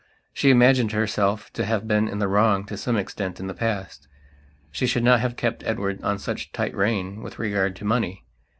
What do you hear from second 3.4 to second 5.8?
the past. She should not have kept